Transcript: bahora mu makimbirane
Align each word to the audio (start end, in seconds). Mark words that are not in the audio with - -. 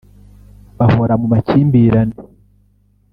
bahora 0.77 1.13
mu 1.21 1.27
makimbirane 1.33 2.15